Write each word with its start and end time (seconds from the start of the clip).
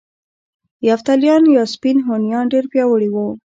یفتلیان 0.89 1.43
یا 1.55 1.63
سپین 1.73 1.97
هونیان 2.07 2.45
ډیر 2.53 2.65
پیاوړي 2.71 3.09
وو 3.11 3.25